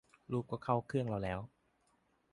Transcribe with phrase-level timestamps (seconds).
[0.31, 1.39] รูปก็เข้าเครื่องเราแล้ว